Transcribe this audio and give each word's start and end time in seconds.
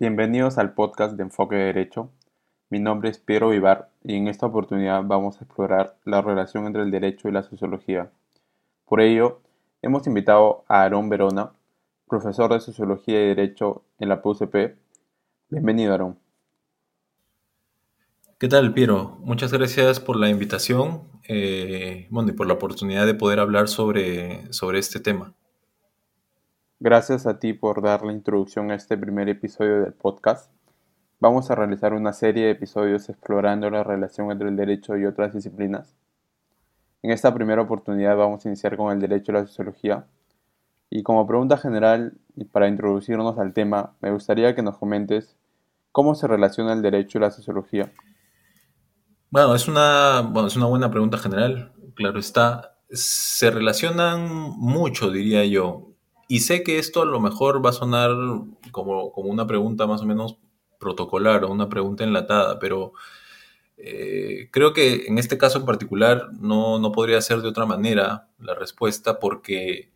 Bienvenidos 0.00 0.56
al 0.56 0.72
podcast 0.72 1.14
de 1.18 1.24
Enfoque 1.24 1.56
de 1.56 1.64
Derecho. 1.64 2.10
Mi 2.70 2.80
nombre 2.80 3.10
es 3.10 3.18
Piero 3.18 3.50
Vivar 3.50 3.90
y 4.02 4.16
en 4.16 4.28
esta 4.28 4.46
oportunidad 4.46 5.02
vamos 5.04 5.36
a 5.36 5.44
explorar 5.44 5.98
la 6.06 6.22
relación 6.22 6.66
entre 6.66 6.80
el 6.80 6.90
derecho 6.90 7.28
y 7.28 7.32
la 7.32 7.42
sociología. 7.42 8.10
Por 8.86 9.02
ello, 9.02 9.42
hemos 9.82 10.06
invitado 10.06 10.64
a 10.68 10.84
Aarón 10.84 11.10
Verona, 11.10 11.52
profesor 12.08 12.50
de 12.50 12.60
Sociología 12.60 13.22
y 13.22 13.26
Derecho 13.26 13.84
en 13.98 14.08
la 14.08 14.22
PUCP. 14.22 14.74
Bienvenido, 15.50 15.92
Aarón. 15.92 16.18
¿Qué 18.38 18.48
tal, 18.48 18.72
Piero? 18.72 19.18
Muchas 19.20 19.52
gracias 19.52 20.00
por 20.00 20.16
la 20.16 20.30
invitación 20.30 21.02
eh, 21.28 22.08
y 22.10 22.32
por 22.32 22.46
la 22.46 22.54
oportunidad 22.54 23.04
de 23.04 23.12
poder 23.12 23.38
hablar 23.38 23.68
sobre, 23.68 24.50
sobre 24.50 24.78
este 24.78 24.98
tema. 24.98 25.34
Gracias 26.82 27.26
a 27.26 27.38
ti 27.38 27.52
por 27.52 27.82
dar 27.82 28.06
la 28.06 28.12
introducción 28.12 28.70
a 28.70 28.74
este 28.74 28.96
primer 28.96 29.28
episodio 29.28 29.82
del 29.82 29.92
podcast. 29.92 30.50
Vamos 31.18 31.50
a 31.50 31.54
realizar 31.54 31.92
una 31.92 32.14
serie 32.14 32.46
de 32.46 32.52
episodios 32.52 33.10
explorando 33.10 33.68
la 33.68 33.84
relación 33.84 34.32
entre 34.32 34.48
el 34.48 34.56
derecho 34.56 34.96
y 34.96 35.04
otras 35.04 35.34
disciplinas. 35.34 35.94
En 37.02 37.10
esta 37.10 37.34
primera 37.34 37.60
oportunidad 37.60 38.16
vamos 38.16 38.46
a 38.46 38.48
iniciar 38.48 38.78
con 38.78 38.90
el 38.94 38.98
derecho 38.98 39.30
y 39.30 39.34
la 39.34 39.46
sociología. 39.46 40.06
Y 40.88 41.02
como 41.02 41.26
pregunta 41.26 41.58
general 41.58 42.14
para 42.50 42.66
introducirnos 42.66 43.38
al 43.38 43.52
tema, 43.52 43.92
me 44.00 44.10
gustaría 44.10 44.54
que 44.54 44.62
nos 44.62 44.78
comentes 44.78 45.36
cómo 45.92 46.14
se 46.14 46.28
relaciona 46.28 46.72
el 46.72 46.80
derecho 46.80 47.18
y 47.18 47.20
la 47.20 47.30
sociología. 47.30 47.92
Bueno, 49.28 49.54
es 49.54 49.68
una, 49.68 50.22
bueno, 50.22 50.48
es 50.48 50.56
una 50.56 50.64
buena 50.64 50.90
pregunta 50.90 51.18
general, 51.18 51.74
claro 51.94 52.18
está. 52.18 52.78
Se 52.88 53.50
relacionan 53.50 54.30
mucho, 54.56 55.10
diría 55.10 55.44
yo. 55.44 55.89
Y 56.30 56.38
sé 56.38 56.62
que 56.62 56.78
esto 56.78 57.02
a 57.02 57.06
lo 57.06 57.18
mejor 57.18 57.60
va 57.66 57.70
a 57.70 57.72
sonar 57.72 58.12
como, 58.70 59.10
como 59.10 59.28
una 59.30 59.48
pregunta 59.48 59.88
más 59.88 60.02
o 60.02 60.06
menos 60.06 60.36
protocolar 60.78 61.42
o 61.42 61.50
una 61.50 61.68
pregunta 61.68 62.04
enlatada, 62.04 62.60
pero 62.60 62.92
eh, 63.76 64.48
creo 64.52 64.72
que 64.72 65.06
en 65.08 65.18
este 65.18 65.38
caso 65.38 65.58
en 65.58 65.64
particular 65.64 66.28
no, 66.38 66.78
no, 66.78 66.92
podría 66.92 67.20
ser 67.20 67.40
de 67.40 67.48
otra 67.48 67.66
manera 67.66 68.28
la 68.38 68.54
respuesta 68.54 69.18
porque 69.18 69.90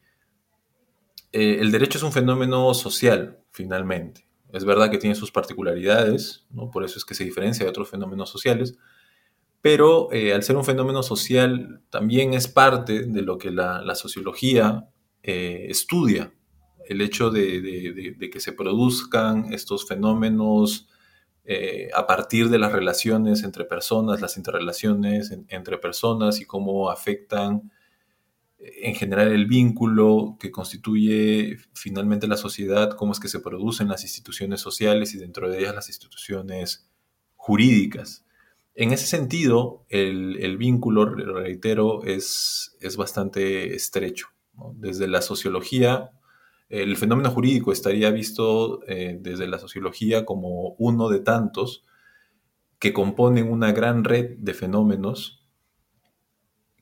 eh, 1.31 1.59
el 1.61 1.71
derecho 1.71 1.99
es 1.99 2.05
un 2.05 2.11
fenómeno 2.11 2.75
social, 2.75 3.39
finalmente. 3.53 4.27
Es 4.53 4.65
verdad 4.65 4.91
que 4.91 4.98
tiene 4.98 5.15
sus 5.15 5.31
particularidades, 5.31 6.47
¿no? 6.51 6.69
por 6.69 6.83
eso 6.83 6.98
es 6.98 7.05
que 7.05 7.15
se 7.15 7.23
diferencia 7.23 7.65
de 7.65 7.71
otros 7.71 7.89
fenómenos 7.89 8.29
sociales, 8.29 8.77
pero 9.61 10.13
eh, 10.13 10.35
al 10.35 10.43
ser 10.43 10.57
un 10.57 10.65
fenómeno 10.65 11.05
social 11.05 11.81
también 11.91 12.35
es 12.35 12.48
parte 12.48 13.05
de 13.05 13.23
lo 13.23 13.39
que 13.39 13.53
la, 13.53 13.83
la 13.83 13.95
sociología 13.95 14.89
eh, 15.27 15.69
estudia 15.70 16.34
el 16.86 17.00
hecho 17.00 17.30
de, 17.30 18.30
que 18.30 18.41
se 18.41 18.53
produzcan 18.53 19.55
estos 19.55 19.89
fenómenos 19.89 20.86
eh, 21.47 21.89
a 21.94 22.06
partir 22.06 22.50
de 22.50 22.58
las 22.58 22.72
relaciones 22.72 23.42
entre 23.42 23.64
personas, 23.64 24.20
las 24.20 24.36
interrelaciones 24.36 25.34
entre 25.48 25.78
personas 25.78 26.42
y 26.42 26.45
cómo 26.45 26.91
afectan 26.91 27.72
eh, 28.58 28.70
en 28.83 28.95
general 28.97 29.33
el 29.33 29.47
vínculo 29.47 30.36
que 30.39 30.50
constituye 30.50 31.56
finalmente 31.72 32.27
la 32.28 32.36
sociedad, 32.36 32.91
cómo 32.95 33.12
es 33.12 33.20
que 33.20 33.28
se 33.28 33.41
producen 33.41 33.89
las 33.89 34.02
instituciones 34.02 34.61
sociales 34.61 35.14
y 35.14 35.19
dentro 35.19 35.48
de 35.48 35.61
ellas 35.61 35.74
las 35.74 35.89
instituciones 35.89 36.86
jurídicas. 37.34 38.27
En 38.74 38.92
ese 38.92 39.07
sentido, 39.07 39.86
el, 39.89 40.58
vínculo, 40.58 41.07
reitero, 41.07 42.05
es, 42.05 42.77
es 42.80 42.98
bastante 42.98 43.74
estrecho. 43.74 44.33
Desde 44.75 45.09
la 45.09 45.23
sociología, 45.23 46.13
el 46.69 46.97
fenómeno 46.97 47.31
jurídico 47.31 47.73
estaría 47.73 48.11
visto 48.11 48.81
eh, 48.87 49.19
desde 49.20 49.47
la 49.47 49.59
sociología 49.59 50.25
como 50.25 50.75
uno 50.79 51.09
de 51.09 51.20
tantos 51.20 51.85
que 52.79 52.93
componen 52.93 53.51
una 53.51 53.73
gran 53.73 54.05
red 54.05 54.37
de 54.39 54.55
fenómenos 54.55 55.45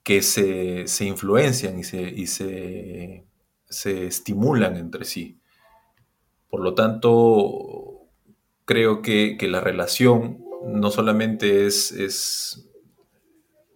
que 0.03 0.23
se, 0.23 0.85
influencian 1.05 1.79
y, 1.79 1.85
se, 1.85 3.25
se, 3.69 4.07
estimulan 4.07 4.77
entre 4.77 5.05
sí. 5.05 5.41
Por 6.49 6.61
lo 6.61 6.75
tanto, 6.75 8.09
creo 8.65 9.01
que, 9.01 9.37
la 9.43 9.61
relación 9.61 10.45
no 10.67 10.91
solamente 10.91 11.67
es, 11.67 11.93
es, 11.93 12.69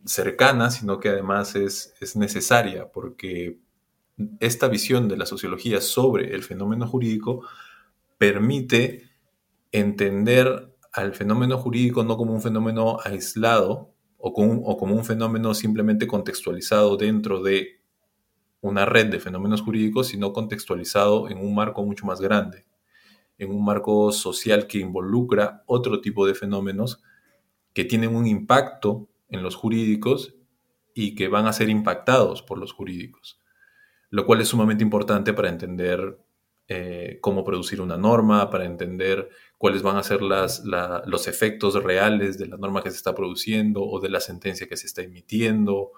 cercana, 0.05 0.71
sino 0.71 1.01
que 1.01 1.09
además 1.09 1.56
es, 1.56 1.95
es 2.01 2.17
necesaria, 2.17 2.91
porque 2.91 3.59
esta 4.41 4.69
visión 4.69 5.09
de 5.09 5.16
la 5.16 5.27
sociología 5.27 5.81
sobre 5.81 6.34
el 6.34 6.43
fenómeno 6.43 6.87
jurídico 6.87 7.43
permite 8.19 9.10
entender 9.72 10.75
al 10.93 11.12
fenómeno 11.15 11.59
jurídico 11.59 12.03
no 12.03 12.16
como 12.16 12.32
un 12.32 12.41
fenómeno 12.41 12.99
aislado 13.05 13.93
o 14.19 14.32
como, 14.32 14.94
un 14.94 15.05
fenómeno 15.05 15.55
simplemente 15.55 16.06
contextualizado 16.06 16.97
dentro 16.97 17.43
de 17.43 17.82
una 18.62 18.87
red 18.87 19.06
de 19.06 19.21
fenómenos 19.21 19.60
jurídicos, 19.60 20.09
sino 20.09 20.32
contextualizado 20.32 21.28
en 21.28 21.38
un 21.38 21.55
marco 21.55 21.84
mucho 21.84 22.06
más 22.06 22.21
grande, 22.21 22.66
en 23.38 23.50
un 23.50 23.65
marco 23.65 24.10
social 24.12 24.66
que 24.66 24.78
involucra 24.78 25.62
otro 25.66 26.00
tipo 26.00 26.26
de 26.26 26.34
fenómenos 26.34 27.03
que 27.75 27.84
tienen 27.84 28.16
un 28.16 28.26
impacto 28.26 29.09
en 29.28 29.43
los 29.43 29.55
jurídicos 29.55 30.34
y 30.94 31.15
que 31.15 31.28
van 31.28 31.47
a 31.47 31.53
ser 31.53 31.69
impactados 31.69 32.43
por 32.43 32.59
los 32.59 32.72
jurídicos 32.72 33.38
lo 34.16 34.25
cual 34.25 34.41
es 34.41 34.49
sumamente 34.49 34.82
importante 34.82 35.34
para 35.34 35.50
entender 35.50 36.19
eh, 36.69 37.19
cómo 37.21 37.44
producir 37.44 37.82
una 37.82 37.99
norma, 37.99 38.49
para 38.49 38.65
entender 38.65 39.28
cuáles 39.59 39.82
van 39.82 39.99
a 39.99 40.03
ser 40.03 40.22
los 40.22 41.28
efectos 41.28 41.84
reales 41.84 42.38
de 42.38 42.47
la 42.47 42.56
norma 42.56 42.82
que 42.82 42.91
se 42.91 42.97
está 42.97 43.15
produciendo 43.15 43.82
o 43.82 44.00
de 44.00 44.09
la 44.09 44.21
sentencia 44.21 44.66
que 44.66 44.78
se 44.78 44.87
está 44.87 45.03
emitiendo, 45.03 45.93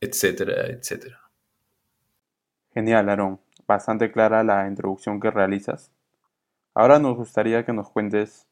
etcétera, 0.00 0.66
etcétera. 0.66 1.30
Genial, 2.74 3.08
Aaron. 3.08 3.40
Bastante 3.68 4.10
clara 4.10 4.42
la 4.42 4.66
introducción 4.66 5.20
que 5.20 5.30
realizas. 5.30 5.92
Ahora 6.74 6.98
nos 6.98 7.16
gustaría 7.16 7.64
que 7.64 7.72
nos 7.72 7.88
cuentes 7.88 8.48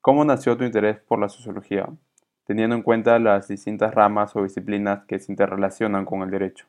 cómo 0.00 0.24
nació 0.24 0.56
tu 0.56 0.64
interés 0.64 0.98
por 0.98 1.20
la 1.20 1.28
sociología, 1.28 1.88
teniendo 2.46 2.74
en 2.74 2.82
cuenta 2.82 3.16
las 3.20 3.46
distintas 3.46 3.94
ramas 3.94 4.34
o 4.34 4.42
disciplinas 4.42 5.04
que 5.06 5.20
se 5.20 5.30
interrelacionan 5.30 6.04
con 6.04 6.22
el 6.22 6.32
derecho. 6.32 6.66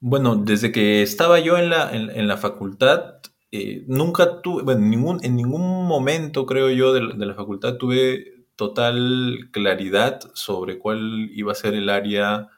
Bueno, 0.00 0.36
desde 0.36 0.72
que 0.72 1.02
estaba 1.02 1.40
yo 1.40 1.56
en 1.58 1.70
la, 1.70 1.90
en, 1.92 2.28
la 2.28 2.36
facultad, 2.36 3.16
eh, 3.50 3.84
nunca 3.88 4.42
tuve, 4.42 4.62
bueno, 4.62 4.82
en 4.82 4.90
ningún, 4.90 5.24
en 5.24 5.36
ningún 5.36 5.86
momento, 5.86 6.46
creo 6.46 6.70
yo, 6.70 6.92
de, 6.92 7.00
la 7.02 7.34
facultad 7.34 7.76
tuve 7.76 8.44
total 8.56 9.48
claridad 9.52 10.20
sobre 10.34 10.78
cuál 10.78 11.30
iba 11.32 11.52
a 11.52 11.54
ser 11.54 11.74
el 11.74 11.88
área 11.88 12.48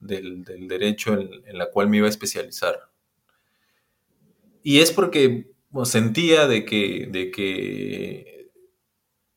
del, 0.00 0.44
derecho 0.44 1.14
en, 1.14 1.58
la 1.58 1.70
cual 1.70 1.88
me 1.88 1.98
iba 1.98 2.06
a 2.06 2.10
especializar. 2.10 2.90
Y 4.62 4.80
es 4.80 4.92
porque 4.92 5.50
sentía 5.84 6.46
de 6.46 6.64
que, 6.64 7.08
de 7.10 7.30
que 7.30 8.31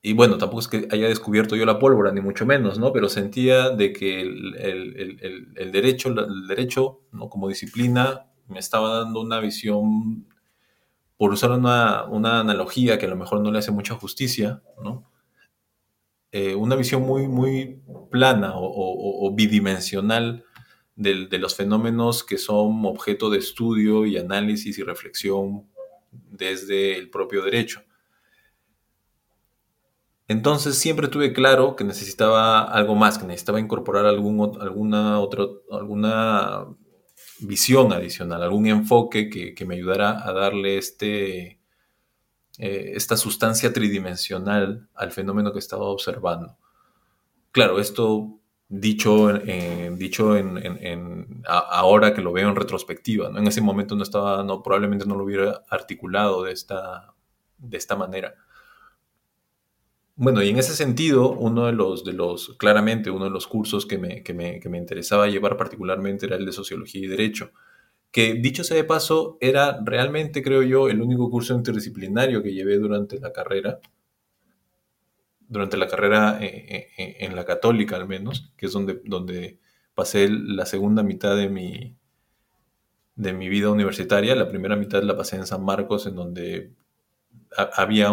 y 0.06 0.14
bueno, 0.14 0.38
tampoco 0.38 0.60
es 0.60 0.68
que 0.68 0.88
haya 0.92 1.08
descubierto 1.08 1.56
yo 1.56 1.66
la 1.66 1.80
pólvora, 1.80 2.12
ni 2.12 2.22
mucho 2.22 2.46
menos, 2.46 2.78
¿no? 2.78 2.94
Pero 2.94 3.10
sentía 3.10 3.72
de 3.72 3.92
que 3.92 4.22
el, 4.22 5.72
derecho, 5.72 6.10
el 6.10 6.46
derecho 6.48 7.02
¿no? 7.12 7.28
como 7.28 7.50
disciplina 7.50 8.28
me 8.48 8.60
estaba 8.60 9.00
dando 9.00 9.20
una 9.20 9.40
visión, 9.40 10.28
por 11.18 11.32
usar 11.32 11.50
una, 11.50 12.02
analogía 12.40 13.00
que 13.00 13.08
a 13.08 13.10
lo 13.10 13.16
mejor 13.16 13.42
no 13.42 13.52
le 13.52 13.58
hace 13.58 13.72
mucha 13.72 13.96
justicia, 13.96 14.62
¿no? 14.80 15.10
Eh, 16.32 16.54
una 16.54 16.76
visión 16.76 17.02
muy, 17.02 17.28
muy 17.28 17.82
plana 18.12 18.52
o, 18.54 19.34
bidimensional 19.34 20.46
de 20.96 21.40
los 21.40 21.56
fenómenos 21.56 22.24
que 22.24 22.38
son 22.38 22.86
objeto 22.86 23.32
de 23.32 23.40
estudio 23.40 24.06
y 24.06 24.18
análisis 24.18 24.78
y 24.78 24.84
reflexión 24.84 25.66
desde 26.12 26.96
el 26.96 27.10
propio 27.10 27.42
derecho. 27.42 27.85
Entonces 30.28 30.78
siempre 30.78 31.08
tuve 31.08 31.34
claro 31.34 31.76
que 31.76 31.84
necesitaba 31.84 32.64
algo 32.64 32.96
más, 32.96 33.18
que 33.18 33.28
necesitaba 33.28 33.60
incorporar 33.60 34.06
algún, 34.06 34.60
alguna, 34.60 35.20
otra, 35.20 35.46
alguna 35.72 36.66
visión 37.40 37.94
adicional, 37.94 38.42
algún 38.42 38.66
enfoque 38.66 39.30
que, 39.30 39.66
me 39.66 39.76
ayudara 39.76 40.28
a 40.28 40.34
darle 40.34 40.78
este, 40.78 41.60
eh, 42.58 42.92
esta 42.96 43.18
sustancia 43.18 43.72
tridimensional 43.72 44.90
al 44.96 45.12
fenómeno 45.12 45.54
que 45.54 45.60
estaba 45.60 45.86
observando. 45.86 46.58
Claro, 47.52 47.80
esto 47.80 48.40
dicho, 48.68 49.32
dicho 49.32 50.36
en, 50.36 51.44
ahora 51.48 52.14
que 52.16 52.22
lo 52.22 52.34
veo 52.34 52.50
en 52.50 52.56
retrospectiva, 52.56 53.30
¿no? 53.30 53.40
en 53.40 53.48
ese 53.48 53.62
momento 53.62 53.96
no 53.96 54.04
estaba, 54.04 54.44
no, 54.44 54.64
probablemente 54.64 55.06
no 55.06 55.16
lo 55.16 55.24
hubiera 55.24 55.64
articulado 55.70 56.44
de 56.44 56.52
esta, 56.52 57.14
de 57.60 57.78
esta 57.78 57.96
manera. 57.96 58.34
Bueno, 60.18 60.42
y 60.42 60.50
en 60.50 60.58
ese 60.58 60.74
sentido, 60.76 61.32
uno 61.32 61.66
de 61.66 61.74
los, 61.74 62.06
de 62.06 62.14
los, 62.14 62.56
claramente, 62.58 63.10
uno 63.12 63.26
de 63.26 63.32
los 63.32 63.48
cursos 63.48 63.86
que 63.86 63.98
me, 63.98 64.24
que 64.24 64.34
me, 64.34 64.78
interesaba 64.78 65.28
llevar 65.28 65.58
particularmente 65.58 66.26
era 66.26 66.38
el 66.38 66.46
de 66.46 66.54
Sociología 66.54 67.02
y 67.04 67.08
Derecho, 67.08 67.52
que 68.12 68.36
dicho 68.36 68.64
sea 68.64 68.78
de 68.78 68.86
paso, 68.86 69.38
era 69.42 69.80
realmente, 69.84 70.42
creo 70.42 70.64
yo, 70.64 70.90
el 70.90 71.02
único 71.02 71.30
curso 71.30 71.54
interdisciplinario 71.54 72.42
que 72.42 72.54
llevé 72.54 72.78
durante 72.78 73.20
la 73.20 73.34
carrera, 73.34 73.80
durante 75.48 75.78
la 75.78 75.88
carrera 75.88 76.40
eh, 76.42 76.92
eh, 76.98 77.18
en 77.20 77.36
la 77.36 77.46
católica 77.46 77.98
al 77.98 78.08
menos, 78.08 78.54
que 78.58 78.68
es 78.68 78.72
donde, 78.72 79.02
donde 79.06 79.60
pasé 79.96 80.30
la 80.30 80.66
segunda 80.66 81.04
mitad 81.04 81.36
de 81.36 81.50
mi, 81.50 81.98
de 83.16 83.34
mi 83.34 83.50
vida 83.50 83.70
universitaria. 83.70 84.36
La 84.36 84.48
primera 84.50 84.76
mitad 84.78 85.04
la 85.04 85.18
pasé 85.18 85.36
en 85.38 85.48
San 85.48 85.64
Marcos, 85.66 86.08
en 86.08 86.16
donde 86.16 86.72
había 87.76 88.12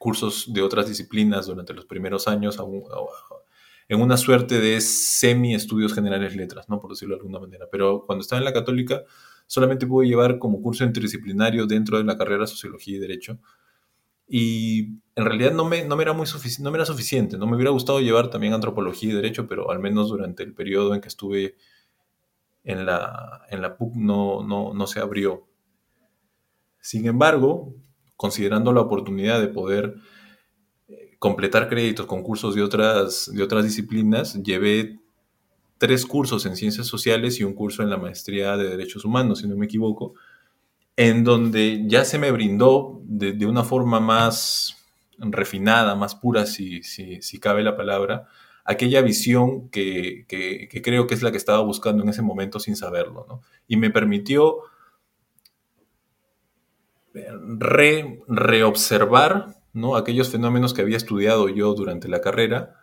cursos 0.00 0.50
de 0.50 0.62
otras 0.62 0.88
disciplinas 0.88 1.46
durante 1.46 1.74
los 1.74 1.84
primeros 1.84 2.26
años, 2.26 2.58
en 3.86 4.00
una 4.00 4.16
suerte 4.16 4.58
de 4.58 4.80
semi-estudios 4.80 5.92
generales 5.92 6.34
letras, 6.34 6.70
¿no? 6.70 6.80
por 6.80 6.92
decirlo 6.92 7.16
de 7.16 7.20
alguna 7.20 7.38
manera. 7.38 7.66
Pero 7.70 8.06
cuando 8.06 8.22
estaba 8.22 8.38
en 8.38 8.46
la 8.46 8.54
católica, 8.54 9.02
solamente 9.46 9.86
pude 9.86 10.08
llevar 10.08 10.38
como 10.38 10.62
curso 10.62 10.84
interdisciplinario 10.84 11.66
dentro 11.66 11.98
de 11.98 12.04
la 12.04 12.16
carrera 12.16 12.46
Sociología 12.46 12.96
y 12.96 12.98
Derecho. 12.98 13.40
Y 14.26 15.00
en 15.16 15.24
realidad 15.26 15.52
no 15.52 15.66
me, 15.66 15.84
no 15.84 15.96
me 15.96 16.02
era 16.02 16.14
muy 16.14 16.26
no 16.60 16.70
me 16.70 16.78
era 16.78 16.86
suficiente. 16.86 17.36
No 17.36 17.46
me 17.46 17.56
hubiera 17.56 17.70
gustado 17.70 18.00
llevar 18.00 18.30
también 18.30 18.54
antropología 18.54 19.10
y 19.10 19.12
derecho, 19.12 19.46
pero 19.46 19.70
al 19.70 19.80
menos 19.80 20.08
durante 20.08 20.44
el 20.44 20.54
periodo 20.54 20.94
en 20.94 21.02
que 21.02 21.08
estuve 21.08 21.56
en 22.64 22.86
la, 22.86 23.42
en 23.50 23.60
la 23.60 23.76
PUC 23.76 23.96
no, 23.96 24.42
no, 24.42 24.72
no 24.72 24.86
se 24.86 25.00
abrió. 25.00 25.46
Sin 26.80 27.06
embargo, 27.06 27.74
considerando 28.20 28.74
la 28.74 28.82
oportunidad 28.82 29.40
de 29.40 29.48
poder 29.48 29.94
eh, 30.88 31.16
completar 31.18 31.70
créditos 31.70 32.04
con 32.04 32.22
cursos 32.22 32.54
de 32.54 32.62
otras, 32.62 33.30
de 33.32 33.42
otras 33.42 33.64
disciplinas, 33.64 34.34
llevé 34.42 35.00
tres 35.78 36.04
cursos 36.04 36.44
en 36.44 36.54
ciencias 36.54 36.86
sociales 36.86 37.40
y 37.40 37.44
un 37.44 37.54
curso 37.54 37.82
en 37.82 37.88
la 37.88 37.96
maestría 37.96 38.58
de 38.58 38.68
derechos 38.68 39.06
humanos, 39.06 39.38
si 39.38 39.48
no 39.48 39.56
me 39.56 39.64
equivoco, 39.64 40.12
en 40.96 41.24
donde 41.24 41.84
ya 41.86 42.04
se 42.04 42.18
me 42.18 42.30
brindó 42.30 43.00
de, 43.04 43.46
una 43.46 43.64
forma 43.64 44.00
más 44.00 44.76
refinada, 45.16 45.94
más 45.94 46.14
pura, 46.14 46.44
si, 46.44 46.82
si, 46.82 47.40
cabe 47.40 47.62
la 47.62 47.74
palabra, 47.74 48.28
aquella 48.66 49.00
visión 49.00 49.70
que, 49.70 50.26
creo 50.28 51.06
que 51.06 51.14
es 51.14 51.22
la 51.22 51.30
que 51.30 51.38
estaba 51.38 51.62
buscando 51.62 52.02
en 52.02 52.10
ese 52.10 52.20
momento 52.20 52.60
sin 52.60 52.76
saberlo, 52.76 53.24
¿no? 53.26 53.40
Y 53.66 53.78
me 53.78 53.88
permitió 53.88 54.58
re, 57.14 58.22
reobservar 58.28 59.56
¿no? 59.72 59.96
aquellos 59.96 60.30
fenómenos 60.30 60.74
que 60.74 60.82
había 60.82 60.96
estudiado 60.96 61.48
yo 61.48 61.74
durante 61.74 62.08
la 62.08 62.20
carrera 62.20 62.76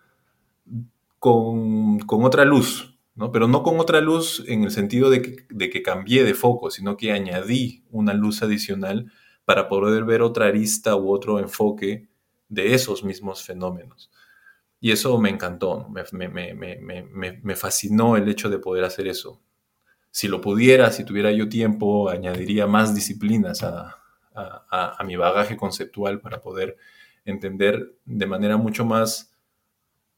con, 1.19 1.99
otra 2.07 2.45
luz, 2.45 2.97
pero 3.33 3.47
no 3.47 3.63
con 3.63 3.79
otra 3.79 4.01
luz 4.01 4.43
en 4.47 4.63
el 4.63 4.71
sentido 4.71 5.09
de 5.09 5.21
que, 5.21 5.81
cambié 5.81 6.23
de 6.23 6.33
foco, 6.33 6.69
sino 6.69 6.97
que 6.97 7.11
añadí 7.11 7.83
una 7.89 8.13
luz 8.13 8.43
adicional 8.43 9.11
para 9.45 9.67
poder 9.67 10.03
ver 10.05 10.21
otra 10.21 10.47
arista 10.47 10.95
u 10.95 11.11
otro 11.11 11.39
enfoque 11.39 12.07
de 12.49 12.73
esos 12.73 13.03
mismos 13.03 13.43
fenómenos. 13.43 14.11
Y 14.79 14.91
eso 14.91 15.17
me 15.19 15.29
encantó, 15.29 15.89
me, 15.89 16.03
me, 16.39 17.55
fascinó 17.55 18.15
el 18.15 18.29
hecho 18.29 18.49
de 18.49 18.59
poder 18.59 18.83
hacer 18.83 19.07
eso. 19.07 19.41
Si 20.11 20.27
lo 20.27 20.39
pudiera, 20.39 20.91
si 20.91 21.03
tuviera 21.03 21.31
yo 21.31 21.49
tiempo, 21.49 22.09
añadiría 22.09 22.67
más 22.67 22.93
disciplinas 22.93 23.63
a, 23.63 23.97
a, 24.37 25.03
mi 25.05 25.15
bagaje 25.15 25.57
conceptual 25.57 26.19
para 26.19 26.41
poder 26.41 26.77
entender 27.25 27.95
de 28.05 28.25
manera 28.25 28.57
mucho 28.57 28.85
más 28.85 29.33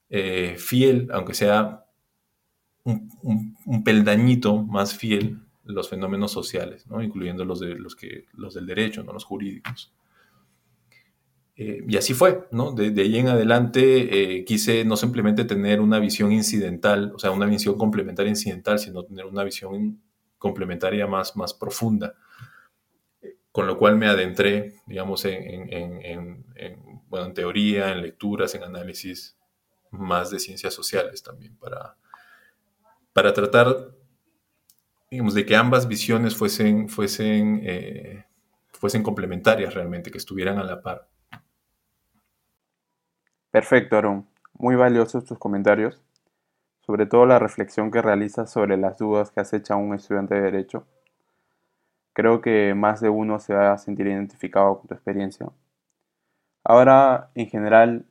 eh, 0.10 0.56
fiel, 0.58 1.10
aunque 1.12 1.34
sea 1.34 1.86
un, 2.84 3.84
peldañito 3.84 4.58
más 4.64 4.96
fiel 4.96 5.40
los 5.64 5.90
fenómenos 5.90 6.32
sociales, 6.32 6.86
incluyendo 7.02 7.46
los, 7.46 7.60
de, 7.60 7.76
los, 7.76 7.96
que, 7.96 8.26
los 8.34 8.56
del 8.56 8.66
derecho, 8.66 9.04
¿no? 9.04 9.14
los 9.14 9.24
jurídicos. 9.24 9.94
Eh, 11.56 11.84
y 11.88 11.98
así 11.98 12.14
fue, 12.14 12.48
¿no? 12.52 12.72
De, 12.72 12.88
ahí 13.02 13.18
en 13.18 13.28
adelante 13.28 14.38
eh, 14.38 14.46
quise 14.46 14.86
no 14.86 14.96
simplemente 14.96 15.44
tener 15.44 15.82
una 15.82 16.00
visión 16.00 16.32
incidental, 16.32 17.12
o 17.14 17.20
sea, 17.20 17.32
una 17.32 17.46
visión 17.46 17.78
complementaria 17.78 18.30
incidental, 18.30 18.80
sino 18.80 19.04
tener 19.04 19.26
una 19.26 19.44
visión 19.44 20.02
complementaria 20.38 21.06
más, 21.06 21.36
más 21.36 21.54
profunda. 21.54 22.16
Con 23.52 23.66
lo 23.68 23.78
cual 23.78 23.98
me 23.98 24.08
adentré, 24.08 24.76
digamos, 24.86 25.26
en, 25.26 26.44
teoría, 27.34 27.92
en 27.92 28.02
lecturas, 28.02 28.54
en 28.56 28.64
análisis 28.64 29.38
más 29.92 30.30
de 30.30 30.40
ciencias 30.40 30.74
sociales 30.74 31.24
también, 31.24 31.58
para, 31.58 31.98
para 33.12 33.34
tratar, 33.34 33.92
digamos, 35.10 35.34
de 35.34 35.46
que 35.46 35.56
ambas 35.56 35.88
visiones 35.88 36.36
fuesen, 36.36 36.90
fuesen, 36.90 37.62
eh, 37.64 38.26
fuesen 38.72 39.02
complementarias 39.02 39.74
realmente, 39.74 40.12
que 40.12 40.20
estuvieran 40.20 40.60
a 40.60 40.64
la 40.64 40.82
par. 40.82 41.08
Perfecto, 43.52 43.98
Aaron. 43.98 44.28
Muy 44.54 44.76
valiosos 44.76 45.26
tus 45.26 45.40
comentarios, 45.40 46.02
sobre 46.86 47.08
todo 47.08 47.26
la 47.26 47.40
reflexión 47.40 47.90
que 47.90 48.02
realizas 48.02 48.52
sobre 48.52 48.78
las 48.78 48.98
dudas 48.98 49.32
que 49.32 49.40
acecha 49.40 49.76
un 49.76 49.96
estudiante 49.96 50.36
de 50.36 50.42
Derecho. 50.42 50.86
Creo 52.20 52.42
que 52.42 52.74
más 52.76 53.00
de 53.00 53.08
uno 53.08 53.40
se 53.40 53.54
va 53.54 53.72
a 53.72 53.78
sentir 53.78 54.06
identificado 54.06 54.78
con 54.78 54.90
tu 54.90 54.94
experiencia. 54.94 55.48
Ahora, 56.66 57.32
en 57.34 57.48
general, 57.48 58.08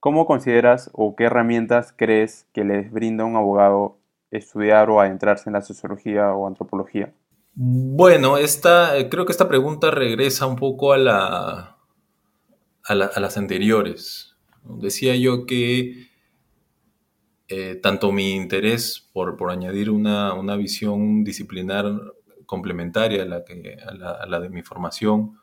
¿cómo 0.00 0.26
consideras 0.26 0.90
o 0.94 1.14
qué 1.14 1.26
herramientas 1.26 1.94
crees 1.96 2.48
que 2.52 2.64
les 2.64 2.90
brinda 2.90 3.24
un 3.24 3.36
abogado 3.36 3.98
estudiar 4.32 4.90
o 4.90 5.00
adentrarse 5.00 5.48
en 5.48 5.52
la 5.52 5.62
sociología 5.62 6.32
o 6.32 6.48
antropología? 6.48 7.12
Bueno, 7.54 8.36
esta, 8.36 8.98
eh, 8.98 9.08
creo 9.08 9.26
que 9.26 9.32
esta 9.32 9.46
pregunta 9.46 9.92
regresa 9.92 10.46
un 10.46 10.56
poco 10.56 10.92
a, 10.92 10.98
la, 10.98 11.76
a, 12.82 12.94
las 13.20 13.36
anteriores. 13.36 14.34
Decía 14.64 15.14
yo 15.14 15.46
que 15.46 16.08
eh, 17.46 17.76
tanto 17.76 18.10
mi 18.10 18.34
interés 18.34 19.08
por, 19.12 19.36
por 19.36 19.52
añadir 19.52 19.88
una, 19.88 20.34
una, 20.34 20.56
visión 20.56 21.22
disciplinar 21.22 21.84
complementaria 22.50 23.22
a 23.22 23.26
la, 23.26 23.44
que, 23.44 23.76
la, 23.94 24.40
de 24.40 24.48
mi 24.48 24.62
formación, 24.62 25.38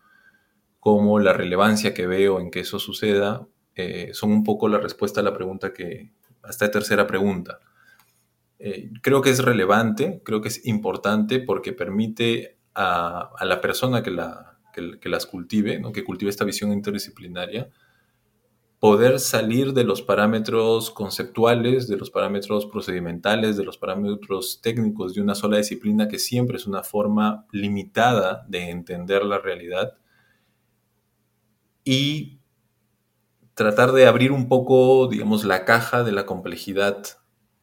como 0.82 1.20
la 1.20 1.32
relevancia 1.32 1.94
que 1.94 2.06
veo 2.06 2.42
en 2.42 2.52
que 2.52 2.60
eso 2.60 2.80
suceda, 2.80 3.48
eh, 3.76 4.10
son 4.12 4.32
un 4.32 4.44
poco 4.44 4.68
la 4.68 4.78
respuesta 4.78 5.22
a 5.22 5.24
la 5.24 5.34
pregunta 5.34 5.72
que, 5.72 6.12
a 6.44 6.50
esta 6.50 6.70
tercera 6.70 7.08
pregunta. 7.08 7.60
Eh, 8.60 8.90
creo 9.02 9.22
que 9.22 9.30
es 9.30 9.40
relevante, 9.42 10.22
creo 10.26 10.42
que 10.42 10.50
es 10.50 10.66
importante 10.68 11.40
porque 11.40 11.72
permite 11.72 12.58
a, 12.76 13.32
la 13.42 13.62
persona 13.62 14.04
que, 14.04 14.12
la, 14.12 14.60
que, 14.74 15.08
las 15.08 15.26
cultive, 15.28 15.80
¿no? 15.80 15.94
que 15.94 16.04
cultive 16.04 16.30
esta 16.30 16.44
visión 16.44 16.74
interdisciplinaria, 16.74 17.70
poder 18.80 19.20
salir 19.20 19.74
de 19.74 19.84
los 19.84 20.02
parámetros 20.02 20.92
conceptuales, 20.92 21.88
de 21.88 21.98
los 21.98 22.12
parámetros 22.12 22.68
procedimentales, 22.68 23.58
de 23.58 23.64
los 23.64 23.78
parámetros 23.78 24.62
técnicos 24.62 25.16
de 25.16 25.22
una 25.22 25.34
sola 25.34 25.58
disciplina 25.58 26.08
que 26.08 26.20
siempre 26.20 26.58
es 26.58 26.68
una 26.68 26.84
forma 26.84 27.48
limitada 27.52 28.46
de 28.48 28.70
entender 28.70 29.24
la 29.24 29.40
realidad 29.40 29.98
y 31.84 32.40
tratar 33.56 33.94
de 33.94 34.06
abrir 34.06 34.32
un 34.32 34.48
poco, 34.48 35.08
digamos, 35.08 35.44
la 35.44 35.66
caja 35.66 36.04
de 36.04 36.12
la 36.12 36.28
complejidad 36.28 37.04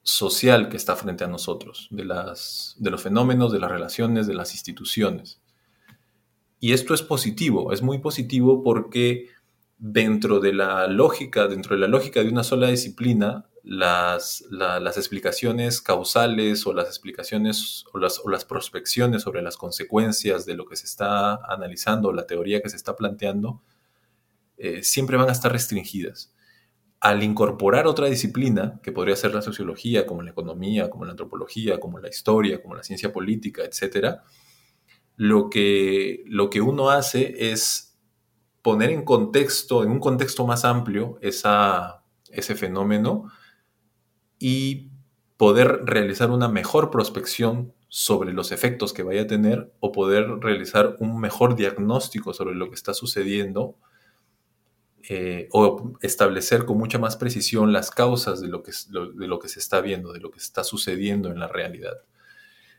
social 0.02 0.68
que 0.68 0.76
está 0.76 0.97
frente 0.97 1.23
a 1.23 1.28
nosotros, 1.28 1.87
de, 1.92 2.04
las, 2.04 2.75
de 2.78 2.90
los 2.90 3.02
fenómenos, 3.02 3.52
de 3.52 3.61
las 3.61 3.71
relaciones, 3.71 4.26
de 4.26 4.35
las 4.35 4.52
instituciones. 4.52 5.40
Y 6.59 6.73
esto 6.73 6.94
es 6.94 7.02
positivo, 7.02 7.73
es 7.73 7.83
muy 7.83 7.99
positivo 7.99 8.62
porque 8.64 9.28
dentro 9.78 10.40
de 10.40 10.52
la 10.52 10.87
lógica, 10.87 11.49
dentro 11.49 11.75
de 11.75 11.81
la 11.81 11.88
lógica 11.88 12.23
de 12.23 12.28
una 12.28 12.45
sola 12.45 12.69
disciplina, 12.69 13.47
las, 13.62 14.45
las 14.50 14.97
explicaciones 14.99 15.81
causales 15.81 16.66
o 16.66 16.75
las 16.75 16.87
explicaciones 16.87 17.85
o 17.93 17.99
las, 17.99 18.21
o 18.23 18.28
las, 18.28 18.45
prospecciones 18.45 19.23
sobre 19.23 19.40
las 19.40 19.57
consecuencias 19.57 20.45
de 20.45 20.54
lo 20.54 20.66
que 20.66 20.76
se 20.76 20.85
está 20.85 21.37
analizando, 21.37 22.12
la 22.12 22.26
teoría 22.26 22.61
que 22.61 22.69
se 22.69 22.76
está 22.76 22.95
planteando, 22.95 23.62
eh, 24.59 24.83
siempre 24.83 25.16
van 25.16 25.31
a 25.31 25.33
estar 25.33 25.50
restringidas 25.50 26.35
al 27.04 27.23
incorporar 27.23 27.87
otra 27.87 28.07
disciplina, 28.07 28.81
que 28.83 28.90
podría 28.90 29.14
ser 29.14 29.35
la 29.35 29.43
sociología, 29.43 30.07
como 30.07 30.23
la 30.23 30.31
economía, 30.31 30.88
como 30.88 31.04
la 31.04 31.11
antropología, 31.11 31.78
como 31.78 31.99
la 31.99 32.09
historia, 32.09 32.62
como 32.62 32.75
la 32.75 32.83
ciencia 32.83 33.12
política, 33.12 33.62
etc., 33.62 34.21
lo 35.16 35.50
que, 35.50 36.25
lo 36.26 36.49
que 36.49 36.62
uno 36.62 36.88
hace 36.88 37.52
es 37.52 37.93
poner 38.64 38.88
en 38.88 39.04
contexto, 39.04 39.85
en 39.85 39.90
un 39.90 40.00
contexto 40.00 40.47
más 40.47 40.64
amplio, 40.64 41.18
ese 41.21 42.54
fenómeno 42.56 43.30
y 44.38 44.88
poder 45.37 45.83
realizar 45.85 46.30
una 46.30 46.49
mejor 46.49 46.90
prospección 46.90 47.75
sobre 47.88 48.33
los 48.33 48.52
efectos 48.52 48.94
que 48.94 49.02
vaya 49.02 49.23
a 49.23 49.26
tener 49.26 49.71
o 49.80 49.92
poder 49.92 50.26
realizar 50.40 50.97
un 50.99 51.21
mejor 51.21 51.56
diagnóstico 51.56 52.33
sobre 52.33 52.54
lo 52.54 52.71
que 52.71 52.76
está 52.76 52.94
sucediendo 52.94 53.76
eh, 55.11 55.47
o 55.52 55.92
establecer 56.00 56.64
con 56.64 56.78
mucha 56.78 56.99
más 56.99 57.16
precisión 57.16 57.71
las 57.71 57.90
causas 57.90 58.40
de 58.40 58.49
lo, 58.49 58.62
que, 58.62 58.73
de 58.88 59.28
lo 59.28 59.38
que 59.40 59.49
se 59.49 59.61
está 59.61 59.83
viendo, 59.83 60.14
de 60.14 60.21
lo 60.21 60.30
que 60.30 60.38
está 60.38 60.64
sucediendo 60.64 61.30
en 61.30 61.38
la 61.38 61.49
realidad. 61.49 61.99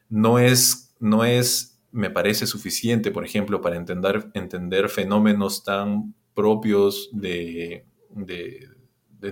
no 0.10 0.39
es, 0.39 0.96
no 1.00 1.25
es, 1.25 1.75
me 1.92 2.10
parece 2.10 2.48
suficiente, 2.48 3.12
por 3.12 3.25
ejemplo, 3.25 3.62
para 3.62 3.77
entender, 3.77 4.30
entender 4.34 4.89
fenómenos 4.89 5.63
tan 5.63 6.13
propios 6.34 7.10
de, 7.13 7.86
de, 8.10 8.70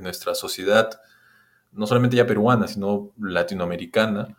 nuestra 0.02 0.34
sociedad, 0.34 0.90
no 1.72 1.86
solamente 1.86 2.18
ya 2.18 2.26
peruana, 2.26 2.68
sino 2.68 3.12
latinoamericana, 3.20 4.36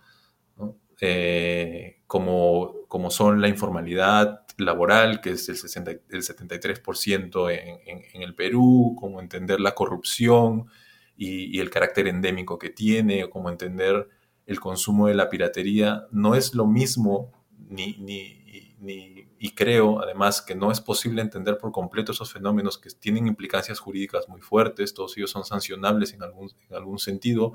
eh, 1.01 2.01
como, 2.09 2.75
como 2.89 3.11
son 3.11 3.41
la 3.41 3.49
informalidad 3.49 4.45
laboral, 4.59 5.21
que 5.21 5.31
es 5.31 5.49
el, 5.49 5.57
73% 5.57 7.51
en, 7.51 8.23
el 8.23 8.35
Perú, 8.35 8.97
como 8.99 9.21
entender 9.21 9.61
la 9.61 9.75
corrupción 9.75 10.67
y, 11.17 11.61
el 11.61 11.71
carácter 11.71 12.09
endémico 12.09 12.59
que 12.59 12.71
tiene, 12.71 13.29
como 13.31 13.49
entender 13.51 14.09
el 14.47 14.61
consumo 14.61 15.09
de 15.09 15.15
la 15.15 15.29
piratería, 15.29 16.07
no 16.11 16.35
es 16.35 16.55
lo 16.55 16.67
mismo 16.67 17.33
ni, 17.75 19.35
y 19.39 19.51
creo 19.51 20.01
además 20.01 20.43
que 20.43 20.55
no 20.55 20.71
es 20.71 20.81
posible 20.81 21.23
entender 21.23 21.59
por 21.59 21.73
completo 21.73 22.13
esos 22.13 22.33
fenómenos 22.33 22.79
que 22.79 22.91
tienen 22.91 23.27
implicancias 23.27 23.79
jurídicas 23.79 24.29
muy 24.29 24.41
fuertes, 24.41 24.95
todos 24.95 25.17
ellos 25.17 25.31
son 25.31 25.45
sancionables 25.45 26.13
en 26.15 26.23
algún, 26.23 26.51
en 26.69 26.77
algún 26.77 26.99
sentido, 26.99 27.55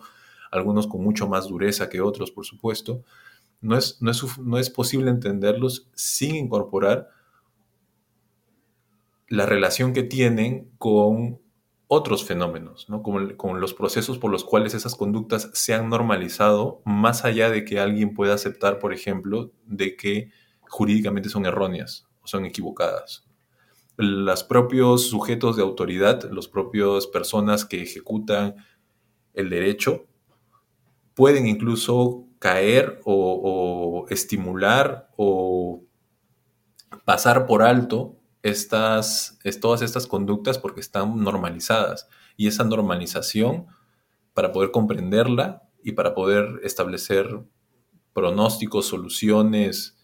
algunos 0.52 0.88
con 0.88 1.04
mucho 1.04 1.28
más 1.28 1.48
dureza 1.48 1.90
que 1.90 2.02
otros, 2.02 2.32
por 2.32 2.46
supuesto, 2.46 3.04
no 3.62 3.78
es, 3.78 4.02
no 4.02 4.58
es, 4.58 4.70
posible 4.70 5.12
entenderlos 5.12 5.90
sin 5.94 6.36
incorporar 6.36 7.10
la 9.28 9.46
relación 9.46 9.94
que 9.94 10.04
tienen 10.04 10.72
con 10.78 11.40
otros 11.92 12.24
fenómenos, 12.24 12.88
¿no? 12.88 13.02
con, 13.02 13.60
los 13.60 13.74
procesos 13.74 14.20
por 14.20 14.30
los 14.30 14.44
cuales 14.44 14.76
esas 14.76 14.94
conductas 14.94 15.50
se 15.54 15.74
han 15.74 15.90
normalizado, 15.90 16.84
más 16.86 17.26
allá 17.26 17.50
de 17.50 17.66
que 17.66 17.80
alguien 17.80 18.14
pueda 18.14 18.36
aceptar, 18.36 18.78
por 18.78 18.94
ejemplo, 18.94 19.52
de 19.66 19.96
que 19.96 20.30
jurídicamente 20.62 21.30
son 21.30 21.48
erróneas 21.48 22.08
o 22.22 22.28
son 22.28 22.46
equivocadas. 22.46 23.28
Los 23.98 24.44
propios 24.44 25.10
sujetos 25.10 25.58
de 25.58 25.64
autoridad, 25.64 26.30
las 26.32 26.48
propias 26.48 27.08
personas 27.08 27.66
que 27.66 27.82
ejecutan 27.82 28.58
el 29.34 29.50
derecho, 29.50 30.06
pueden 31.16 31.48
incluso 31.48 32.28
caer 32.38 33.02
o, 33.04 34.06
estimular 34.10 35.10
o 35.18 35.82
pasar 37.04 37.48
por 37.48 37.64
alto 37.64 38.19
estas, 38.44 39.40
todas 39.62 39.82
estas 39.82 40.08
conductas 40.08 40.58
porque 40.58 40.80
están 40.80 41.22
normalizadas. 41.24 42.08
Y 42.38 42.48
esa 42.48 42.64
normalización, 42.64 43.68
para 44.34 44.52
poder 44.52 44.72
comprenderla 44.72 45.64
y 45.84 45.94
para 45.94 46.14
poder 46.14 46.60
establecer 46.64 47.42
pronósticos, 48.14 48.88
soluciones 48.88 49.98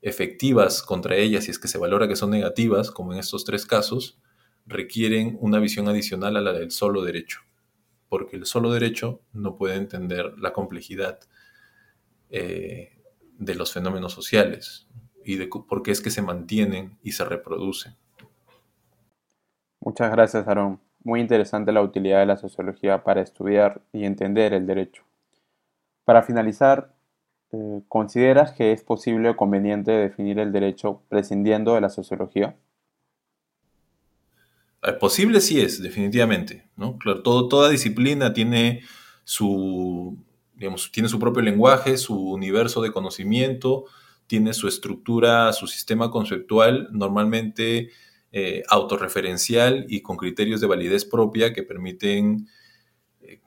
efectivas 0.00 0.82
contra 0.82 1.16
ellas, 1.16 1.44
si 1.44 1.50
es 1.50 1.58
que 1.58 1.68
se 1.68 1.78
valora 1.78 2.08
que 2.08 2.16
son 2.16 2.30
negativas, 2.30 2.90
como 2.90 3.12
en 3.12 3.18
estos 3.18 3.44
tres 3.44 3.66
casos, 3.66 4.18
requieren 4.66 5.36
una 5.40 5.58
visión 5.58 5.88
adicional 5.88 6.36
a 6.36 6.40
la 6.40 6.52
del 6.52 6.70
solo 6.70 7.02
derecho, 7.02 7.40
porque 8.08 8.36
el 8.36 8.46
solo 8.46 8.70
derecho 8.70 9.22
no 9.32 9.56
puede 9.56 9.76
entender 9.76 10.34
la 10.38 10.52
complejidad 10.52 11.20
eh, 12.30 13.00
de 13.38 13.54
los 13.54 13.72
fenómenos 13.72 14.12
sociales 14.12 14.87
y 15.28 15.36
de 15.36 15.46
por 15.46 15.82
qué 15.82 15.90
es 15.90 16.00
que 16.00 16.08
se 16.10 16.22
mantienen 16.22 16.96
y 17.02 17.12
se 17.12 17.22
reproducen. 17.22 17.94
Muchas 19.78 20.10
gracias, 20.10 20.48
Aaron. 20.48 20.80
Muy 21.04 21.20
interesante 21.20 21.70
la 21.70 21.82
utilidad 21.82 22.20
de 22.20 22.26
la 22.26 22.38
sociología 22.38 23.04
para 23.04 23.20
estudiar 23.20 23.82
y 23.92 24.06
entender 24.06 24.54
el 24.54 24.66
derecho. 24.66 25.02
Para 26.06 26.22
finalizar, 26.22 26.94
eh, 27.52 27.82
¿consideras 27.88 28.52
que 28.52 28.72
es 28.72 28.82
posible 28.82 29.28
o 29.28 29.36
conveniente 29.36 29.92
definir 29.92 30.38
el 30.38 30.50
derecho 30.50 31.02
prescindiendo 31.10 31.74
de 31.74 31.82
la 31.82 31.90
sociología? 31.90 32.56
Eh, 34.82 34.94
posible 34.94 35.42
sí 35.42 35.60
es, 35.60 35.82
definitivamente. 35.82 36.70
¿no? 36.74 36.96
Claro, 36.96 37.22
todo, 37.22 37.48
toda 37.48 37.68
disciplina 37.68 38.32
tiene 38.32 38.80
su, 39.24 40.16
tiene 40.90 41.10
su 41.10 41.18
propio 41.18 41.42
lenguaje, 41.42 41.98
su 41.98 42.30
universo 42.30 42.80
de 42.80 42.92
conocimiento, 42.92 43.84
tiene 44.28 44.54
su 44.54 44.68
estructura, 44.68 45.52
su 45.52 45.66
sistema 45.66 46.10
conceptual, 46.12 46.88
normalmente 46.92 47.90
eh, 48.30 48.62
autorreferencial 48.68 49.86
y 49.88 50.02
con 50.02 50.16
criterios 50.16 50.60
de 50.60 50.68
validez 50.68 51.04
propia 51.04 51.52
que 51.52 51.64
permiten 51.64 52.46
eh, 53.22 53.40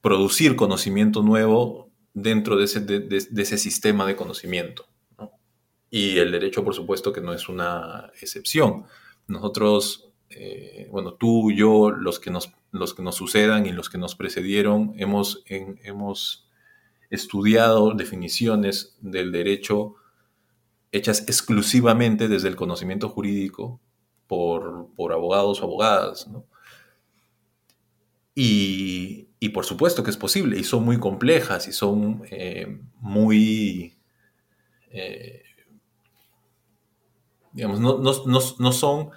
producir 0.00 0.56
conocimiento 0.56 1.22
nuevo 1.22 1.92
dentro 2.12 2.56
de 2.56 2.64
ese, 2.64 3.58
sistema 3.58 4.06
de 4.06 4.16
conocimiento. 4.16 4.86
Y 5.90 6.18
el 6.18 6.32
derecho, 6.32 6.64
por 6.64 6.74
supuesto, 6.74 7.12
que 7.12 7.20
no 7.20 7.32
es 7.32 7.48
una 7.48 8.10
excepción. 8.20 8.86
Nosotros, 9.28 10.10
eh, 10.30 10.88
bueno, 10.90 11.14
tú, 11.14 11.52
yo, 11.52 11.90
los 11.90 12.18
que 12.18 12.32
nos 12.32 12.50
los 12.74 12.92
que 12.92 13.02
nos 13.02 13.14
sucedan 13.14 13.66
y 13.66 13.72
los 13.72 13.88
que 13.88 13.98
nos 13.98 14.16
precedieron, 14.16 14.94
hemos, 14.96 15.44
hemos 15.46 16.43
estudiado 17.14 17.92
definiciones 17.94 18.96
del 19.00 19.32
derecho 19.32 19.96
hechas 20.92 21.22
exclusivamente 21.26 22.28
desde 22.28 22.48
el 22.48 22.56
conocimiento 22.56 23.08
jurídico 23.08 23.80
por, 24.26 25.12
abogados 25.12 25.60
o 25.60 25.64
abogadas. 25.64 26.28
Y, 28.34 29.28
por 29.52 29.64
supuesto 29.64 30.02
que 30.02 30.10
es 30.10 30.16
posible, 30.16 30.58
y 30.58 30.64
son 30.64 30.84
muy 30.84 30.98
complejas 30.98 31.68
y 31.68 31.72
son 31.72 32.22
eh, 32.30 32.80
muy... 33.00 33.94
Eh, 34.90 35.42
digamos, 37.52 37.80
no, 37.80 37.98
no 37.98 38.72
son 38.72 39.10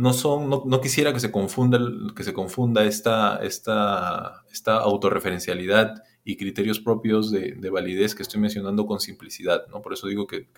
no 0.00 0.14
son, 0.14 0.48
no, 0.48 0.80
quisiera 0.80 1.12
que 1.12 1.20
se 1.20 1.30
confunda, 1.30 1.78
que 2.16 2.24
se 2.24 2.32
confunda 2.32 2.84
esta, 2.84 3.36
esta, 3.42 4.44
esta 4.50 4.78
autorreferencialidad 4.78 6.02
y 6.24 6.38
criterios 6.38 6.80
propios 6.80 7.30
de, 7.30 7.70
validez 7.70 8.14
que 8.14 8.22
estoy 8.22 8.40
mencionando 8.40 8.86
con 8.86 8.98
simplicidad, 8.98 9.66
¿no? 9.68 9.82
Por 9.82 9.92
eso 9.92 10.06
digo 10.06 10.26
que, 10.26 10.48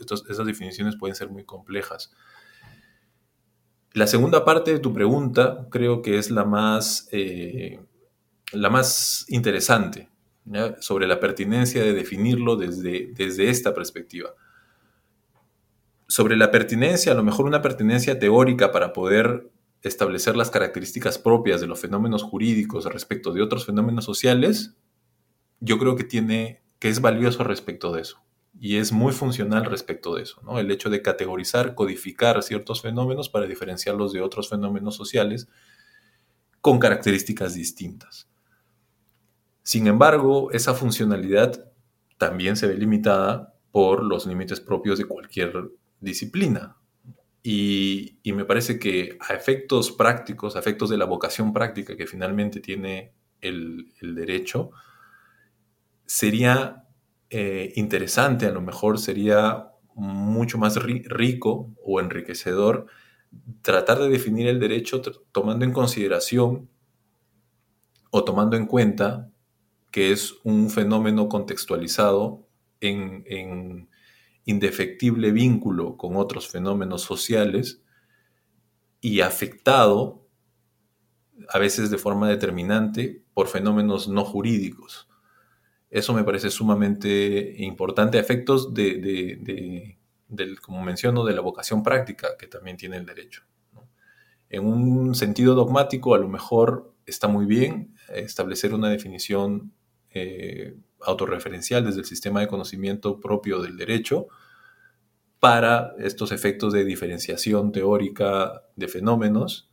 estas 0.00 0.44
definiciones 0.44 0.96
pueden 0.96 1.14
ser 1.14 1.28
muy 1.28 1.44
complejas. 1.44 2.12
La 3.92 4.08
segunda 4.08 4.44
parte 4.44 4.72
de 4.72 4.80
tu 4.80 4.92
pregunta 4.92 5.68
creo 5.70 6.02
que 6.02 6.18
es 6.18 6.32
la 6.32 6.44
más, 6.44 7.08
eh, 7.12 7.78
la 8.52 8.68
más 8.68 9.26
interesante, 9.28 10.08
sobre 10.80 11.06
la 11.06 11.20
pertinencia 11.20 11.84
de 11.84 11.92
definirlo 11.92 12.56
desde, 12.56 13.12
desde 13.14 13.48
esta 13.48 13.74
perspectiva 13.74 14.34
sobre 16.08 16.36
la 16.36 16.50
pertinencia, 16.50 17.12
a 17.12 17.14
lo 17.14 17.22
mejor 17.22 17.44
una 17.44 17.62
pertinencia 17.62 18.18
teórica 18.18 18.72
para 18.72 18.92
poder 18.92 19.50
establecer 19.82 20.36
las 20.36 20.50
características 20.50 21.18
propias 21.18 21.60
de 21.60 21.66
los 21.66 21.80
fenómenos 21.80 22.22
jurídicos 22.22 22.86
respecto 22.86 23.32
de 23.32 23.42
otros 23.42 23.66
fenómenos 23.66 24.04
sociales, 24.04 24.74
yo 25.60 25.78
creo 25.78 25.96
que 25.96 26.04
tiene 26.04 26.62
que 26.78 26.88
es 26.88 27.00
valioso 27.00 27.44
respecto 27.44 27.92
de 27.92 28.02
eso 28.02 28.22
y 28.58 28.76
es 28.76 28.90
muy 28.90 29.12
funcional 29.12 29.66
respecto 29.66 30.14
de 30.14 30.22
eso, 30.22 30.40
¿no? 30.42 30.58
El 30.58 30.70
hecho 30.70 30.90
de 30.90 31.02
categorizar, 31.02 31.74
codificar 31.74 32.42
ciertos 32.42 32.82
fenómenos 32.82 33.28
para 33.28 33.46
diferenciarlos 33.46 34.12
de 34.12 34.22
otros 34.22 34.48
fenómenos 34.48 34.96
sociales 34.96 35.48
con 36.60 36.78
características 36.78 37.54
distintas. 37.54 38.28
Sin 39.62 39.86
embargo, 39.86 40.50
esa 40.52 40.74
funcionalidad 40.74 41.70
también 42.16 42.56
se 42.56 42.66
ve 42.66 42.74
limitada 42.74 43.54
por 43.70 44.02
los 44.02 44.26
límites 44.26 44.60
propios 44.60 44.98
de 44.98 45.04
cualquier 45.04 45.70
disciplina. 46.00 46.76
Y, 47.42 48.18
me 48.24 48.44
parece 48.44 48.78
que 48.78 49.16
a 49.20 49.34
efectos 49.34 49.92
prácticos, 49.92 50.54
a 50.54 50.58
efectos 50.58 50.90
de 50.90 50.98
la 50.98 51.06
vocación 51.06 51.52
práctica 51.52 51.96
que 51.96 52.06
finalmente 52.06 52.60
tiene 52.60 53.14
el, 53.40 53.90
derecho, 54.02 54.70
sería 56.04 56.84
eh, 57.30 57.72
interesante, 57.76 58.46
a 58.46 58.52
lo 58.52 58.60
mejor 58.60 58.98
sería 58.98 59.68
mucho 59.94 60.58
más 60.58 60.76
rico 60.76 61.74
o 61.82 62.00
enriquecedor 62.00 62.86
tratar 63.62 63.98
de 63.98 64.08
definir 64.08 64.46
el 64.46 64.60
derecho 64.60 65.02
tomando 65.32 65.64
en 65.64 65.72
consideración 65.72 66.68
o 68.10 68.24
tomando 68.24 68.56
en 68.56 68.66
cuenta 68.66 69.30
que 69.90 70.12
es 70.12 70.34
un 70.44 70.70
fenómeno 70.70 71.28
contextualizado 71.28 72.46
en 72.80 73.88
indefectible 74.48 75.30
vínculo 75.30 75.98
con 75.98 76.16
otros 76.16 76.48
fenómenos 76.48 77.02
sociales 77.02 77.82
y 79.02 79.20
afectado, 79.20 80.26
a 81.50 81.58
veces 81.58 81.90
de 81.90 81.98
forma 81.98 82.30
determinante, 82.30 83.22
por 83.34 83.48
fenómenos 83.48 84.08
no 84.08 84.24
jurídicos. 84.24 85.06
Eso 85.90 86.14
me 86.14 86.24
parece 86.24 86.48
sumamente 86.48 87.56
importante 87.58 88.18
efectos 88.18 88.72
de, 88.72 89.98
del, 90.28 90.60
como 90.62 90.82
menciono, 90.82 91.26
de 91.26 91.34
la 91.34 91.42
vocación 91.42 91.82
práctica 91.82 92.28
que 92.38 92.46
también 92.46 92.78
tiene 92.78 92.96
el 92.96 93.04
derecho. 93.04 93.42
En 94.48 94.64
un 94.64 95.14
sentido 95.14 95.54
dogmático, 95.54 96.14
a 96.14 96.18
lo 96.18 96.28
mejor 96.28 96.94
está 97.04 97.28
muy 97.28 97.44
bien 97.44 97.94
establecer 98.08 98.72
una 98.72 98.88
definición 98.88 99.74
eh, 100.08 100.74
autorreferencial, 101.02 101.84
desde 101.84 102.00
el 102.00 102.06
sistema 102.06 102.40
de 102.40 102.48
conocimiento 102.48 103.20
propio 103.20 103.60
del 103.60 103.76
derecho, 103.76 104.28
para 105.40 105.94
estos 105.98 106.32
efectos 106.32 106.72
de 106.72 106.84
diferenciación 106.84 107.72
teórica 107.72 108.62
de 108.76 108.88
fenómenos, 108.88 109.70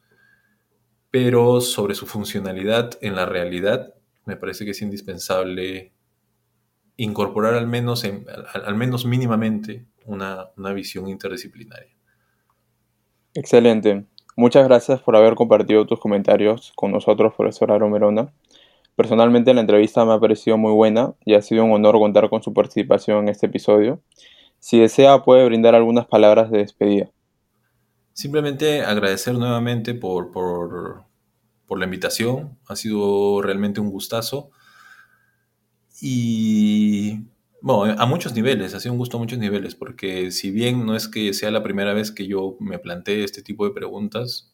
pero 1.09 1.61
sobre 1.61 1.95
su 1.95 2.05
funcionalidad 2.05 2.91
en 3.01 3.15
la 3.15 3.25
realidad, 3.25 3.93
me 4.25 4.35
parece 4.35 4.65
que 4.65 4.71
es 4.71 4.81
indispensable 4.81 5.93
incorporar 6.97 7.55
al 7.55 7.67
menos, 7.67 8.03
al, 8.03 8.75
menos 8.75 9.05
mínimamente 9.05 9.85
una, 10.05 10.49
una 10.55 10.73
visión 10.73 11.07
interdisciplinaria. 11.07 11.95
Excelente. 13.33 14.05
Muchas 14.37 14.67
gracias 14.67 15.01
por 15.01 15.15
haber 15.15 15.35
compartido 15.35 15.85
tus 15.85 15.99
comentarios 15.99 16.73
con 16.75 16.91
nosotros, 16.91 17.33
profesora 17.35 17.77
Romerona. 17.77 18.33
Personalmente 18.95 19.53
la 19.53 19.61
entrevista 19.61 20.05
me 20.05 20.13
ha 20.13 20.19
parecido 20.19 20.57
muy 20.57 20.71
buena 20.71 21.13
y 21.25 21.33
ha 21.33 21.41
sido 21.41 21.65
un 21.65 21.71
honor 21.71 21.99
contar 21.99 22.29
con 22.29 22.41
su 22.41 22.53
participación 22.53 23.23
en 23.23 23.29
este 23.29 23.47
episodio. 23.47 24.01
Si 24.59 24.79
desea, 24.79 25.23
puede 25.23 25.45
brindar 25.45 25.75
algunas 25.75 26.07
palabras 26.07 26.49
de 26.49 26.59
despedida. 26.59 27.11
Simplemente 28.13 28.81
agradecer 28.81 29.35
nuevamente 29.35 29.93
por, 29.93 30.31
por, 30.31 31.03
por 31.65 31.77
la 31.77 31.85
invitación. 31.85 32.57
Ha 32.67 32.75
sido 32.75 33.41
realmente 33.41 33.81
un 33.81 33.89
gustazo. 33.89 34.51
Y 36.01 37.19
bueno, 37.61 37.95
a 37.97 38.05
muchos 38.05 38.33
niveles, 38.33 38.73
ha 38.73 38.79
sido 38.79 38.93
un 38.93 38.99
gusto 38.99 39.17
a 39.17 39.19
muchos 39.19 39.39
niveles, 39.39 39.75
porque 39.75 40.31
si 40.31 40.51
bien 40.51 40.85
no 40.85 40.95
es 40.95 41.07
que 41.07 41.33
sea 41.33 41.51
la 41.51 41.63
primera 41.63 41.93
vez 41.93 42.11
que 42.11 42.27
yo 42.27 42.57
me 42.59 42.79
planteé 42.79 43.23
este 43.23 43.41
tipo 43.41 43.65
de 43.65 43.73
preguntas, 43.73 44.53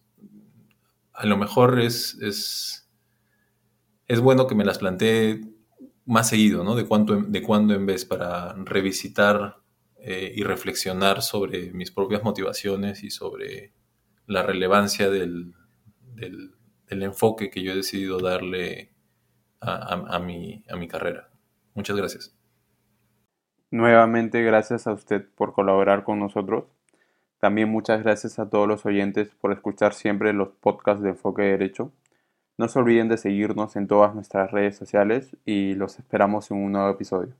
a 1.13 1.25
lo 1.25 1.37
mejor 1.37 1.79
es, 1.81 2.17
es, 2.21 2.80
es 4.11 4.19
bueno 4.19 4.45
que 4.45 4.55
me 4.55 4.65
las 4.65 4.77
plantee 4.77 5.39
más 6.05 6.27
seguido, 6.27 6.65
¿no? 6.65 6.75
De, 6.75 6.85
cuánto, 6.85 7.15
de 7.15 7.41
cuándo 7.41 7.73
en 7.73 7.85
vez 7.85 8.03
para 8.03 8.53
revisitar 8.55 9.61
eh, 10.01 10.33
y 10.35 10.43
reflexionar 10.43 11.21
sobre 11.21 11.71
mis 11.71 11.91
propias 11.91 12.21
motivaciones 12.21 13.05
y 13.05 13.09
sobre 13.09 13.71
la 14.27 14.43
relevancia 14.43 15.09
del, 15.09 15.53
enfoque 16.89 17.49
que 17.49 17.63
yo 17.63 17.71
he 17.71 17.75
decidido 17.77 18.19
darle 18.19 18.91
a, 19.61 20.19
mi, 20.19 20.65
a 20.69 20.75
mi 20.75 20.89
carrera. 20.89 21.29
Muchas 21.73 21.95
gracias. 21.95 22.35
Nuevamente, 23.69 24.43
gracias 24.43 24.87
a 24.87 24.91
usted 24.91 25.25
por 25.35 25.53
colaborar 25.53 26.03
con 26.03 26.19
nosotros. 26.19 26.65
También 27.39 27.69
muchas 27.69 28.03
gracias 28.03 28.39
a 28.39 28.49
todos 28.49 28.67
los 28.67 28.85
oyentes 28.85 29.29
por 29.39 29.53
escuchar 29.53 29.93
siempre 29.93 30.33
los 30.33 30.49
podcasts 30.49 31.01
de 31.01 31.11
Enfoque 31.11 31.43
Derecho. 31.43 31.93
No 32.57 32.67
se 32.69 32.79
olviden 32.79 33.09
de 33.09 33.17
seguirnos 33.17 33.75
en 33.75 33.87
todas 33.87 34.15
nuestras 34.15 34.51
redes 34.51 34.77
sociales 34.77 35.35
y 35.45 35.73
los 35.75 35.99
esperamos 35.99 36.49
en 36.51 36.57
un 36.63 36.71
nuevo 36.71 36.89
episodio. 36.89 37.35